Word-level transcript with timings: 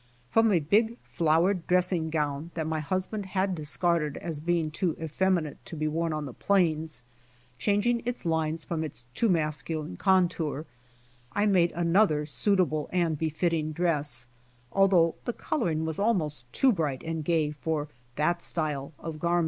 From 0.31 0.51
a 0.51 0.59
big 0.59 0.97
flowered 1.03 1.67
dressing 1.67 2.09
gown 2.09 2.49
that 2.55 2.65
my 2.65 2.79
husband 2.79 3.23
had 3.27 3.53
discarded 3.53 4.17
as 4.17 4.39
being 4.39 4.71
too 4.71 4.95
effeminate 4.99 5.63
to 5.65 5.75
be 5.75 5.87
worn 5.87 6.11
on 6.11 6.25
the 6.25 6.33
plains, 6.33 7.03
changing 7.59 8.01
its 8.03 8.25
lines 8.25 8.65
from 8.65 8.83
its 8.83 9.05
too 9.13 9.29
masculine 9.29 9.97
contour, 9.97 10.65
I 11.33 11.45
made 11.45 11.71
another 11.73 12.25
suitable 12.25 12.89
and 12.91 13.15
befitting 13.15 13.73
dress, 13.73 14.25
although 14.71 15.13
the 15.25 15.33
coloring 15.33 15.85
was 15.85 15.99
almost 15.99 16.51
too 16.51 16.71
bright 16.71 17.03
and 17.03 17.23
gay 17.23 17.51
for 17.51 17.87
that 18.15 18.41
style 18.41 18.93
of 18.97 19.19
garment. 19.19 19.39